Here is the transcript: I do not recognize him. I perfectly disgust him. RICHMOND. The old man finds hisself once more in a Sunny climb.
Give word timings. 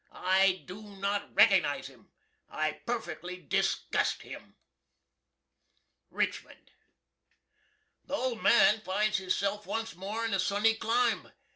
I 0.11 0.63
do 0.65 0.81
not 0.81 1.31
recognize 1.35 1.85
him. 1.85 2.09
I 2.49 2.71
perfectly 2.87 3.37
disgust 3.39 4.23
him. 4.23 4.55
RICHMOND. 6.09 6.71
The 8.05 8.15
old 8.15 8.41
man 8.41 8.81
finds 8.81 9.19
hisself 9.19 9.67
once 9.67 9.93
more 9.95 10.25
in 10.25 10.33
a 10.33 10.39
Sunny 10.39 10.73
climb. 10.73 11.31